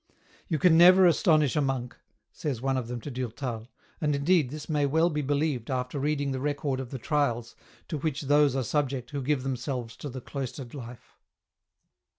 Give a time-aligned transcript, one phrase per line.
[0.49, 1.95] "You can never astonish a monk,"
[2.31, 3.67] says one of them to Durtal,
[4.01, 7.55] and indeed this may well be believed after reading the record of the trials
[7.87, 11.19] to which those are subject who give themselves to the cloistered life.